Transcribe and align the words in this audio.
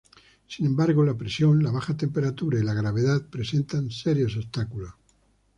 Sin 0.47 0.65
embargo, 0.65 1.03
la 1.05 1.13
presión, 1.15 1.61
la 1.63 1.69
baja 1.69 1.95
temperatura, 1.95 2.57
y 2.57 2.63
la 2.63 2.73
gravedad 2.73 3.23
presentan 3.29 3.91
serios 3.91 4.35
obstáculos. 4.35 4.95